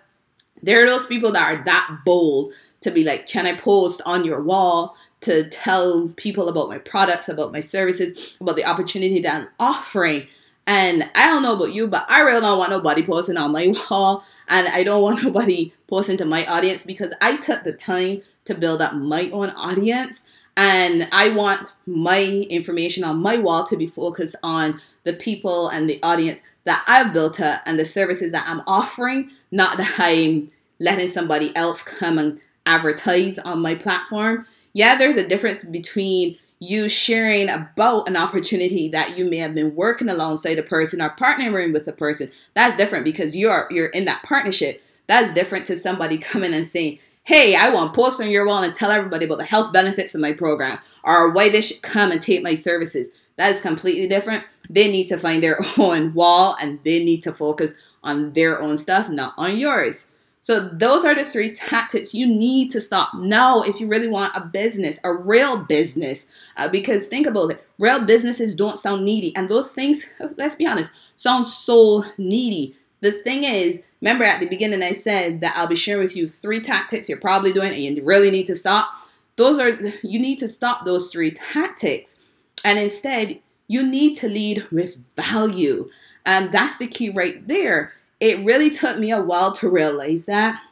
There 0.62 0.84
are 0.84 0.86
those 0.86 1.06
people 1.06 1.32
that 1.32 1.42
are 1.50 1.64
that 1.64 2.00
bold 2.04 2.52
to 2.82 2.90
be 2.90 3.04
like, 3.04 3.26
Can 3.26 3.46
I 3.46 3.54
post 3.54 4.02
on 4.04 4.26
your 4.26 4.42
wall 4.42 4.94
to 5.22 5.48
tell 5.48 6.12
people 6.16 6.50
about 6.50 6.68
my 6.68 6.76
products, 6.76 7.30
about 7.30 7.52
my 7.52 7.60
services, 7.60 8.36
about 8.38 8.56
the 8.56 8.66
opportunity 8.66 9.20
that 9.22 9.34
I'm 9.34 9.48
offering? 9.58 10.26
And 10.66 11.10
I 11.14 11.28
don't 11.28 11.42
know 11.42 11.56
about 11.56 11.72
you, 11.72 11.88
but 11.88 12.04
I 12.08 12.20
really 12.20 12.42
don't 12.42 12.58
want 12.58 12.70
nobody 12.70 13.02
posting 13.02 13.38
on 13.38 13.52
my 13.52 13.72
wall. 13.90 14.22
And 14.46 14.68
I 14.68 14.84
don't 14.84 15.02
want 15.02 15.22
nobody 15.22 15.72
posting 15.86 16.18
to 16.18 16.26
my 16.26 16.44
audience 16.44 16.84
because 16.84 17.14
I 17.22 17.38
took 17.38 17.64
the 17.64 17.72
time 17.72 18.20
to 18.44 18.54
build 18.54 18.82
up 18.82 18.92
my 18.92 19.30
own 19.32 19.50
audience. 19.50 20.22
And 20.56 21.08
I 21.12 21.30
want 21.30 21.72
my 21.86 22.46
information 22.48 23.04
on 23.04 23.20
my 23.20 23.36
wall 23.36 23.64
to 23.66 23.76
be 23.76 23.86
focused 23.86 24.36
on 24.42 24.80
the 25.04 25.12
people 25.12 25.68
and 25.68 25.90
the 25.90 26.00
audience 26.02 26.40
that 26.64 26.84
I've 26.86 27.12
built 27.12 27.40
up 27.40 27.60
and 27.66 27.78
the 27.78 27.84
services 27.84 28.32
that 28.32 28.46
I'm 28.46 28.62
offering, 28.66 29.30
not 29.50 29.76
that 29.76 29.94
I'm 29.98 30.50
letting 30.80 31.10
somebody 31.10 31.54
else 31.56 31.82
come 31.82 32.18
and 32.18 32.40
advertise 32.66 33.38
on 33.38 33.62
my 33.62 33.74
platform. 33.74 34.46
Yeah, 34.72 34.96
there's 34.96 35.16
a 35.16 35.28
difference 35.28 35.64
between 35.64 36.38
you 36.60 36.88
sharing 36.88 37.48
about 37.48 38.08
an 38.08 38.16
opportunity 38.16 38.88
that 38.88 39.16
you 39.18 39.28
may 39.28 39.36
have 39.38 39.54
been 39.54 39.74
working 39.74 40.08
alongside 40.08 40.58
a 40.58 40.62
person 40.62 41.02
or 41.02 41.10
partnering 41.10 41.72
with 41.72 41.86
a 41.86 41.92
person. 41.92 42.30
That's 42.54 42.76
different 42.76 43.04
because 43.04 43.36
you're 43.36 43.66
you're 43.70 43.88
in 43.88 44.06
that 44.06 44.22
partnership. 44.22 44.82
That's 45.06 45.34
different 45.34 45.66
to 45.66 45.76
somebody 45.76 46.16
coming 46.18 46.54
and 46.54 46.66
saying, 46.66 46.98
hey, 47.24 47.54
I 47.54 47.70
want 47.70 47.92
to 47.92 48.00
post 48.00 48.20
on 48.20 48.30
your 48.30 48.46
wall 48.46 48.62
and 48.62 48.74
tell 48.74 48.90
everybody 48.90 49.24
about 49.24 49.38
the 49.38 49.44
health 49.44 49.72
benefits 49.72 50.14
of 50.14 50.20
my 50.20 50.32
program 50.32 50.78
or 51.02 51.32
why 51.32 51.48
they 51.48 51.62
should 51.62 51.80
come 51.80 52.12
and 52.12 52.20
take 52.20 52.42
my 52.42 52.54
services. 52.54 53.08
That 53.36 53.50
is 53.50 53.60
completely 53.60 54.06
different. 54.06 54.44
they 54.70 54.90
need 54.90 55.08
to 55.08 55.18
find 55.18 55.42
their 55.42 55.58
own 55.78 56.14
wall 56.14 56.56
and 56.60 56.80
they 56.84 57.02
need 57.02 57.22
to 57.22 57.32
focus 57.32 57.72
on 58.02 58.34
their 58.34 58.60
own 58.60 58.76
stuff, 58.76 59.08
not 59.08 59.32
on 59.38 59.56
yours. 59.56 60.06
So 60.42 60.68
those 60.68 61.06
are 61.06 61.14
the 61.14 61.24
three 61.24 61.54
tactics 61.54 62.12
you 62.12 62.26
need 62.26 62.70
to 62.72 62.80
stop 62.80 63.14
now 63.14 63.62
if 63.62 63.80
you 63.80 63.88
really 63.88 64.08
want 64.08 64.36
a 64.36 64.44
business, 64.44 65.00
a 65.02 65.10
real 65.10 65.64
business. 65.64 66.26
Uh, 66.58 66.68
because 66.68 67.06
think 67.06 67.26
about 67.26 67.52
it, 67.52 67.66
real 67.78 68.04
businesses 68.04 68.54
don't 68.54 68.78
sound 68.78 69.06
needy, 69.06 69.34
and 69.34 69.48
those 69.48 69.72
things, 69.72 70.04
let's 70.36 70.56
be 70.56 70.66
honest, 70.66 70.90
sound 71.16 71.48
so 71.48 72.04
needy. 72.18 72.76
The 73.00 73.12
thing 73.12 73.44
is, 73.44 73.82
remember 74.04 74.24
at 74.24 74.38
the 74.38 74.48
beginning 74.48 74.82
I 74.82 74.92
said 74.92 75.40
that 75.40 75.54
I'll 75.56 75.66
be 75.66 75.74
sharing 75.74 76.02
with 76.02 76.14
you 76.14 76.28
three 76.28 76.60
tactics 76.60 77.08
you're 77.08 77.18
probably 77.18 77.52
doing 77.52 77.72
and 77.72 77.96
you 77.96 78.04
really 78.04 78.30
need 78.30 78.46
to 78.46 78.54
stop. 78.54 78.88
Those 79.36 79.58
are 79.58 79.70
you 80.02 80.20
need 80.20 80.38
to 80.38 80.48
stop 80.48 80.84
those 80.84 81.10
three 81.10 81.32
tactics, 81.32 82.16
and 82.64 82.78
instead 82.78 83.40
you 83.66 83.82
need 83.82 84.14
to 84.16 84.28
lead 84.28 84.68
with 84.70 84.98
value. 85.16 85.90
And 86.26 86.52
that's 86.52 86.76
the 86.76 86.86
key 86.86 87.10
right 87.10 87.46
there 87.48 87.94
it 88.20 88.44
really 88.44 88.70
took 88.70 88.98
me 88.98 89.10
a 89.10 89.22
while 89.22 89.52
to 89.52 89.68
realize 89.68 90.24
that, 90.24 90.62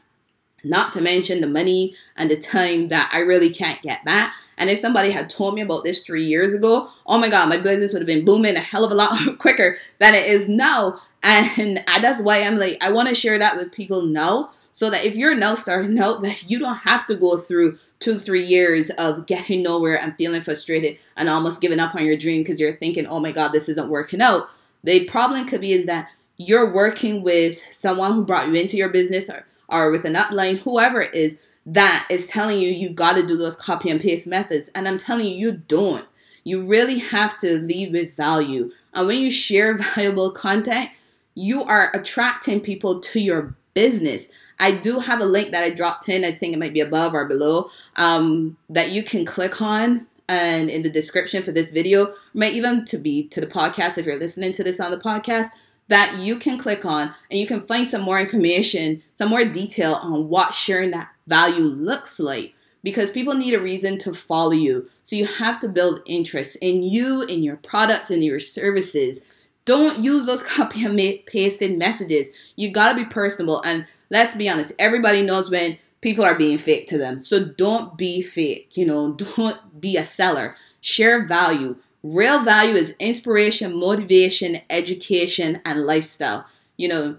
not 0.64 0.92
to 0.94 1.00
mention 1.00 1.40
the 1.40 1.46
money 1.46 1.94
and 2.16 2.30
the 2.30 2.36
time 2.36 2.88
that 2.88 3.10
I 3.12 3.18
really 3.18 3.50
can't 3.50 3.82
get 3.82 4.04
back. 4.04 4.32
And 4.62 4.70
if 4.70 4.78
somebody 4.78 5.10
had 5.10 5.28
told 5.28 5.56
me 5.56 5.60
about 5.60 5.82
this 5.82 6.04
three 6.04 6.22
years 6.22 6.52
ago, 6.52 6.88
oh 7.04 7.18
my 7.18 7.28
God, 7.28 7.48
my 7.48 7.56
business 7.56 7.92
would 7.92 8.02
have 8.02 8.06
been 8.06 8.24
booming 8.24 8.54
a 8.54 8.60
hell 8.60 8.84
of 8.84 8.92
a 8.92 8.94
lot 8.94 9.18
quicker 9.38 9.76
than 9.98 10.14
it 10.14 10.24
is 10.30 10.48
now. 10.48 11.00
And 11.24 11.82
that's 12.00 12.22
why 12.22 12.42
I'm 12.42 12.58
like, 12.58 12.78
I 12.80 12.92
want 12.92 13.08
to 13.08 13.14
share 13.16 13.40
that 13.40 13.56
with 13.56 13.72
people 13.72 14.02
now 14.02 14.50
so 14.70 14.88
that 14.88 15.04
if 15.04 15.16
you're 15.16 15.34
now 15.34 15.54
starting 15.54 15.98
out, 15.98 16.22
that 16.22 16.48
you 16.48 16.60
don't 16.60 16.76
have 16.76 17.08
to 17.08 17.16
go 17.16 17.38
through 17.38 17.76
two, 17.98 18.20
three 18.20 18.44
years 18.44 18.90
of 18.90 19.26
getting 19.26 19.64
nowhere 19.64 19.98
and 19.98 20.16
feeling 20.16 20.42
frustrated 20.42 20.96
and 21.16 21.28
almost 21.28 21.60
giving 21.60 21.80
up 21.80 21.96
on 21.96 22.06
your 22.06 22.16
dream 22.16 22.42
because 22.42 22.60
you're 22.60 22.76
thinking, 22.76 23.04
oh 23.08 23.18
my 23.18 23.32
God, 23.32 23.48
this 23.48 23.68
isn't 23.68 23.90
working 23.90 24.20
out. 24.20 24.46
The 24.84 25.08
problem 25.08 25.44
could 25.44 25.60
be 25.60 25.72
is 25.72 25.86
that 25.86 26.08
you're 26.36 26.72
working 26.72 27.24
with 27.24 27.58
someone 27.58 28.12
who 28.12 28.24
brought 28.24 28.46
you 28.46 28.54
into 28.54 28.76
your 28.76 28.90
business 28.90 29.28
or, 29.28 29.44
or 29.68 29.90
with 29.90 30.04
an 30.04 30.14
upline, 30.14 30.60
whoever 30.60 31.00
it 31.00 31.16
is, 31.16 31.36
that 31.64 32.06
is 32.10 32.26
telling 32.26 32.58
you 32.58 32.68
you 32.68 32.90
got 32.90 33.14
to 33.16 33.26
do 33.26 33.36
those 33.36 33.56
copy 33.56 33.90
and 33.90 34.00
paste 34.00 34.26
methods. 34.26 34.70
And 34.74 34.88
I'm 34.88 34.98
telling 34.98 35.26
you, 35.26 35.34
you 35.34 35.52
don't. 35.52 36.06
You 36.44 36.64
really 36.64 36.98
have 36.98 37.38
to 37.38 37.58
lead 37.58 37.92
with 37.92 38.16
value. 38.16 38.70
And 38.92 39.06
when 39.06 39.20
you 39.20 39.30
share 39.30 39.76
valuable 39.94 40.30
content, 40.30 40.90
you 41.34 41.62
are 41.64 41.90
attracting 41.94 42.60
people 42.60 43.00
to 43.00 43.20
your 43.20 43.54
business. 43.74 44.28
I 44.58 44.72
do 44.72 45.00
have 45.00 45.20
a 45.20 45.24
link 45.24 45.50
that 45.50 45.64
I 45.64 45.70
dropped 45.70 46.08
in. 46.08 46.24
I 46.24 46.32
think 46.32 46.52
it 46.52 46.58
might 46.58 46.74
be 46.74 46.80
above 46.80 47.14
or 47.14 47.24
below 47.26 47.70
um, 47.96 48.56
that 48.68 48.90
you 48.90 49.02
can 49.02 49.24
click 49.24 49.62
on 49.62 50.06
and 50.28 50.70
in 50.70 50.82
the 50.82 50.90
description 50.90 51.42
for 51.42 51.52
this 51.52 51.72
video, 51.72 52.14
might 52.32 52.52
even 52.54 52.84
to 52.86 52.96
be 52.96 53.28
to 53.28 53.40
the 53.40 53.46
podcast 53.46 53.98
if 53.98 54.06
you're 54.06 54.18
listening 54.18 54.52
to 54.52 54.64
this 54.64 54.80
on 54.80 54.90
the 54.90 54.96
podcast 54.96 55.48
that 55.92 56.18
you 56.18 56.36
can 56.36 56.56
click 56.56 56.86
on 56.86 57.14
and 57.30 57.38
you 57.38 57.46
can 57.46 57.60
find 57.66 57.86
some 57.86 58.00
more 58.00 58.18
information, 58.18 59.02
some 59.12 59.28
more 59.28 59.44
detail 59.44 59.92
on 60.00 60.26
what 60.30 60.54
sharing 60.54 60.90
that 60.90 61.10
value 61.26 61.64
looks 61.64 62.18
like 62.18 62.54
because 62.82 63.10
people 63.10 63.34
need 63.34 63.52
a 63.52 63.60
reason 63.60 63.98
to 63.98 64.14
follow 64.14 64.52
you. 64.52 64.88
So 65.02 65.16
you 65.16 65.26
have 65.26 65.60
to 65.60 65.68
build 65.68 66.00
interest 66.06 66.56
in 66.62 66.82
you, 66.82 67.24
in 67.24 67.42
your 67.42 67.56
products, 67.56 68.10
in 68.10 68.22
your 68.22 68.40
services. 68.40 69.20
Don't 69.66 69.98
use 70.02 70.24
those 70.24 70.42
copy 70.56 70.82
and 70.82 70.98
pasted 71.26 71.76
messages. 71.76 72.30
You 72.56 72.70
gotta 72.70 72.96
be 72.96 73.04
personable. 73.04 73.60
And 73.60 73.86
let's 74.08 74.34
be 74.34 74.48
honest, 74.48 74.72
everybody 74.78 75.20
knows 75.20 75.50
when 75.50 75.76
people 76.00 76.24
are 76.24 76.34
being 76.34 76.56
fake 76.56 76.86
to 76.88 76.96
them. 76.96 77.20
So 77.20 77.44
don't 77.44 77.98
be 77.98 78.22
fake. 78.22 78.78
You 78.78 78.86
know, 78.86 79.14
don't 79.36 79.78
be 79.78 79.98
a 79.98 80.06
seller. 80.06 80.56
Share 80.80 81.26
value. 81.26 81.76
Real 82.02 82.42
value 82.42 82.74
is 82.74 82.94
inspiration, 82.98 83.78
motivation, 83.78 84.58
education, 84.68 85.60
and 85.64 85.86
lifestyle. 85.86 86.46
You 86.76 86.88
know, 86.88 87.18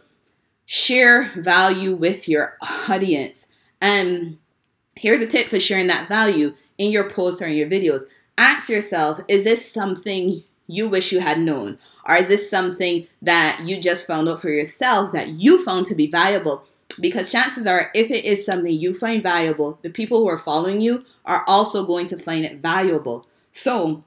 share 0.65 1.29
value 1.35 1.95
with 1.95 2.27
your 2.27 2.57
audience. 2.89 3.47
And 3.81 4.37
here's 4.95 5.21
a 5.21 5.27
tip 5.27 5.47
for 5.47 5.59
sharing 5.59 5.87
that 5.87 6.07
value 6.07 6.55
in 6.77 6.91
your 6.91 7.09
posts 7.09 7.41
or 7.41 7.45
in 7.45 7.55
your 7.55 7.69
videos. 7.69 8.01
Ask 8.37 8.69
yourself, 8.69 9.19
is 9.27 9.43
this 9.43 9.71
something 9.71 10.43
you 10.67 10.89
wish 10.89 11.11
you 11.11 11.19
had 11.19 11.39
known? 11.39 11.79
Or 12.07 12.15
is 12.15 12.27
this 12.27 12.49
something 12.49 13.07
that 13.21 13.61
you 13.63 13.79
just 13.79 14.07
found 14.07 14.27
out 14.27 14.41
for 14.41 14.49
yourself 14.49 15.11
that 15.13 15.29
you 15.29 15.63
found 15.63 15.85
to 15.87 15.95
be 15.95 16.07
valuable? 16.07 16.65
Because 16.99 17.31
chances 17.31 17.65
are, 17.65 17.89
if 17.95 18.11
it 18.11 18.25
is 18.25 18.45
something 18.45 18.71
you 18.71 18.93
find 18.93 19.23
valuable, 19.23 19.79
the 19.81 19.89
people 19.89 20.19
who 20.19 20.27
are 20.27 20.37
following 20.37 20.81
you 20.81 21.05
are 21.25 21.43
also 21.47 21.85
going 21.85 22.07
to 22.07 22.17
find 22.17 22.45
it 22.45 22.59
valuable. 22.59 23.25
So, 23.51 24.03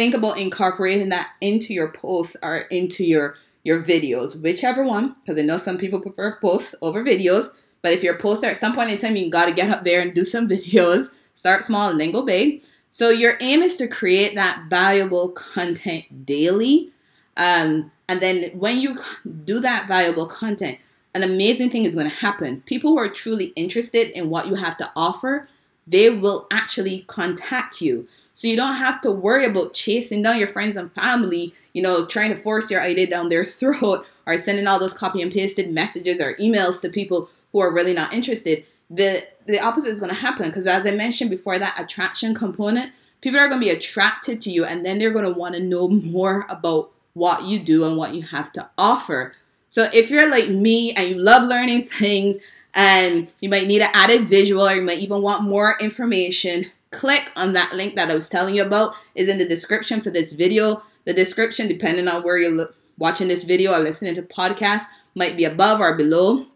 think 0.00 0.14
about 0.14 0.38
incorporating 0.38 1.10
that 1.10 1.32
into 1.42 1.74
your 1.74 1.92
posts 1.92 2.34
or 2.42 2.60
into 2.70 3.04
your 3.04 3.36
your 3.62 3.82
videos, 3.82 4.40
whichever 4.40 4.82
one, 4.82 5.14
because 5.20 5.38
I 5.38 5.42
know 5.42 5.58
some 5.58 5.76
people 5.76 6.00
prefer 6.00 6.38
posts 6.40 6.74
over 6.80 7.04
videos. 7.04 7.48
But 7.82 7.92
if 7.92 8.02
you're 8.02 8.14
a 8.14 8.18
poster 8.18 8.46
at 8.46 8.56
some 8.56 8.74
point 8.74 8.90
in 8.90 8.96
time, 8.96 9.14
you 9.14 9.28
gotta 9.28 9.52
get 9.52 9.68
up 9.68 9.84
there 9.84 10.00
and 10.00 10.14
do 10.14 10.24
some 10.24 10.48
videos. 10.54 11.08
Start 11.34 11.64
small 11.64 11.90
and 11.90 12.00
then 12.00 12.12
go 12.12 12.24
big. 12.24 12.62
So 12.90 13.10
your 13.10 13.34
aim 13.40 13.62
is 13.62 13.76
to 13.76 13.88
create 13.88 14.34
that 14.36 14.70
valuable 14.70 15.32
content 15.32 16.24
daily. 16.24 16.92
Um, 17.36 17.92
and 18.08 18.22
then 18.22 18.58
when 18.58 18.80
you 18.80 18.96
do 19.44 19.60
that 19.60 19.86
valuable 19.86 20.26
content, 20.26 20.78
an 21.14 21.22
amazing 21.22 21.68
thing 21.68 21.84
is 21.84 21.94
going 21.94 22.08
to 22.08 22.16
happen. 22.16 22.62
People 22.62 22.92
who 22.92 22.98
are 22.98 23.10
truly 23.10 23.52
interested 23.54 24.08
in 24.16 24.30
what 24.30 24.46
you 24.46 24.54
have 24.54 24.78
to 24.78 24.90
offer, 24.96 25.46
they 25.86 26.10
will 26.10 26.46
actually 26.50 27.00
contact 27.08 27.80
you. 27.80 28.06
So 28.34 28.48
you 28.48 28.56
don't 28.56 28.76
have 28.76 29.00
to 29.02 29.10
worry 29.10 29.44
about 29.44 29.74
chasing 29.74 30.22
down 30.22 30.38
your 30.38 30.48
friends 30.48 30.76
and 30.76 30.92
family, 30.92 31.52
you 31.74 31.82
know, 31.82 32.06
trying 32.06 32.30
to 32.30 32.36
force 32.36 32.70
your 32.70 32.80
idea 32.80 33.06
down 33.06 33.28
their 33.28 33.44
throat 33.44 34.06
or 34.26 34.38
sending 34.38 34.66
all 34.66 34.78
those 34.78 34.96
copy 34.96 35.20
and 35.20 35.32
pasted 35.32 35.70
messages 35.70 36.20
or 36.20 36.34
emails 36.36 36.80
to 36.80 36.88
people 36.88 37.28
who 37.52 37.60
are 37.60 37.74
really 37.74 37.94
not 37.94 38.12
interested. 38.14 38.64
The 38.88 39.22
the 39.46 39.60
opposite 39.60 39.90
is 39.90 40.00
going 40.00 40.10
to 40.10 40.20
happen 40.20 40.46
because 40.46 40.66
as 40.66 40.86
I 40.86 40.92
mentioned 40.92 41.30
before 41.30 41.58
that 41.58 41.78
attraction 41.78 42.34
component, 42.34 42.92
people 43.20 43.38
are 43.38 43.48
going 43.48 43.60
to 43.60 43.66
be 43.66 43.70
attracted 43.70 44.40
to 44.42 44.50
you 44.50 44.64
and 44.64 44.84
then 44.84 44.98
they're 44.98 45.12
going 45.12 45.24
to 45.24 45.38
want 45.38 45.54
to 45.54 45.60
know 45.60 45.88
more 45.88 46.46
about 46.48 46.90
what 47.14 47.44
you 47.44 47.58
do 47.58 47.84
and 47.84 47.96
what 47.96 48.14
you 48.14 48.22
have 48.22 48.52
to 48.52 48.68
offer. 48.78 49.34
So 49.68 49.88
if 49.92 50.10
you're 50.10 50.28
like 50.28 50.48
me 50.48 50.92
and 50.94 51.08
you 51.10 51.20
love 51.20 51.48
learning 51.48 51.82
things 52.00 52.38
and 52.74 53.28
you 53.40 53.48
might 53.48 53.66
need 53.66 53.82
an 53.82 53.90
added 53.92 54.28
visual 54.28 54.66
or 54.66 54.74
you 54.74 54.82
might 54.82 54.98
even 54.98 55.22
want 55.22 55.42
more 55.42 55.76
information, 55.80 56.66
click 56.90 57.30
on 57.36 57.52
that 57.54 57.72
link 57.72 57.96
that 57.96 58.10
I 58.10 58.14
was 58.14 58.28
telling 58.28 58.54
you 58.54 58.64
about 58.64 58.94
is 59.14 59.28
in 59.28 59.38
the 59.38 59.48
description 59.48 60.00
for 60.00 60.10
this 60.10 60.32
video. 60.32 60.82
The 61.04 61.14
description, 61.14 61.68
depending 61.68 62.08
on 62.08 62.22
where 62.22 62.38
you're 62.38 62.68
watching 62.98 63.28
this 63.28 63.44
video 63.44 63.72
or 63.72 63.78
listening 63.78 64.14
to 64.16 64.22
podcast, 64.22 64.84
might 65.14 65.36
be 65.36 65.44
above 65.44 65.80
or 65.80 65.96
below. 65.96 66.46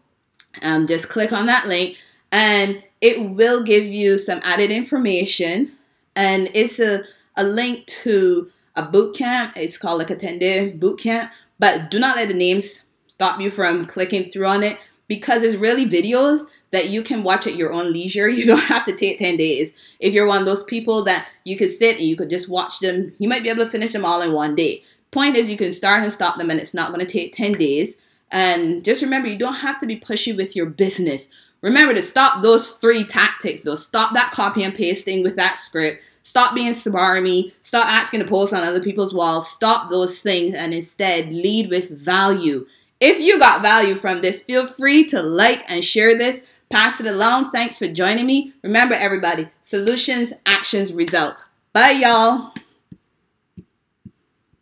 Um, 0.61 0.87
just 0.87 1.09
click 1.09 1.33
on 1.33 1.47
that 1.47 1.67
link 1.67 1.97
and 2.31 2.83
it 3.01 3.21
will 3.21 3.63
give 3.63 3.83
you 3.83 4.17
some 4.17 4.39
added 4.43 4.71
information. 4.71 5.73
And 6.15 6.49
it's 6.53 6.79
a, 6.79 7.03
a 7.35 7.43
link 7.43 7.87
to 7.87 8.51
a 8.75 8.83
boot 8.83 9.15
camp. 9.15 9.53
It's 9.57 9.77
called 9.77 10.01
a 10.01 10.15
10 10.15 10.39
day 10.39 10.71
boot 10.71 10.99
camp. 10.99 11.31
But 11.59 11.91
do 11.91 11.99
not 11.99 12.15
let 12.15 12.29
the 12.29 12.33
names 12.33 12.83
stop 13.07 13.39
you 13.39 13.49
from 13.49 13.85
clicking 13.85 14.29
through 14.29 14.47
on 14.47 14.63
it 14.63 14.77
because 15.07 15.43
it's 15.43 15.55
really 15.55 15.85
videos 15.87 16.41
that 16.71 16.89
you 16.89 17.03
can 17.03 17.23
watch 17.23 17.47
at 17.47 17.55
your 17.55 17.71
own 17.71 17.93
leisure. 17.93 18.29
You 18.35 18.45
don't 18.45 18.59
have 18.59 18.85
to 18.85 18.95
take 18.95 19.19
10 19.19 19.37
days. 19.37 19.73
If 19.99 20.13
you're 20.13 20.27
one 20.27 20.39
of 20.39 20.45
those 20.45 20.63
people 20.63 21.03
that 21.05 21.27
you 21.43 21.57
could 21.57 21.69
sit 21.69 21.97
and 21.97 22.05
you 22.05 22.15
could 22.15 22.29
just 22.29 22.49
watch 22.49 22.79
them, 22.79 23.13
you 23.17 23.29
might 23.29 23.43
be 23.43 23.49
able 23.49 23.63
to 23.63 23.69
finish 23.69 23.93
them 23.93 24.05
all 24.05 24.21
in 24.21 24.33
one 24.33 24.55
day. 24.55 24.83
Point 25.11 25.37
is, 25.37 25.49
you 25.49 25.57
can 25.57 25.71
start 25.71 26.03
and 26.03 26.11
stop 26.11 26.37
them, 26.37 26.49
and 26.49 26.59
it's 26.59 26.73
not 26.73 26.89
going 26.89 26.99
to 26.99 27.11
take 27.11 27.33
10 27.33 27.53
days. 27.53 27.95
And 28.31 28.83
just 28.83 29.01
remember, 29.01 29.29
you 29.29 29.37
don't 29.37 29.53
have 29.53 29.79
to 29.79 29.85
be 29.85 29.97
pushy 29.97 30.35
with 30.35 30.55
your 30.55 30.65
business. 30.65 31.29
Remember 31.61 31.93
to 31.93 32.01
stop 32.01 32.43
those 32.43 32.71
three 32.71 33.05
tactics, 33.05 33.63
though. 33.63 33.75
Stop 33.75 34.13
that 34.13 34.31
copy 34.31 34.63
and 34.63 34.75
pasting 34.75 35.23
with 35.23 35.37
that 35.37 35.57
script. 35.57 36.03
Stop 36.23 36.53
being 36.53 36.73
smarmy. 36.73 37.53
Stop 37.61 37.85
asking 37.85 38.19
to 38.19 38.27
post 38.27 38.53
on 38.53 38.63
other 38.63 38.81
people's 38.81 39.13
walls. 39.13 39.49
Stop 39.49 39.89
those 39.89 40.19
things 40.19 40.57
and 40.57 40.73
instead 40.73 41.29
lead 41.29 41.69
with 41.69 41.89
value. 41.89 42.67
If 43.07 43.19
you 43.19 43.37
got 43.37 43.61
value 43.61 43.95
from 43.95 44.21
this, 44.21 44.41
feel 44.41 44.65
free 44.65 45.07
to 45.09 45.21
like 45.21 45.63
and 45.69 45.83
share 45.83 46.17
this 46.17 46.41
Pass 46.69 46.99
it 46.99 47.05
along. 47.05 47.51
Thanks 47.51 47.77
for 47.77 47.87
joining 47.87 48.25
me. 48.25 48.53
Remember, 48.63 48.95
everybody, 48.95 49.49
solutions, 49.61 50.33
actions, 50.45 50.93
results. 50.93 51.43
Bye, 51.73 51.91
y'all. 51.91 52.54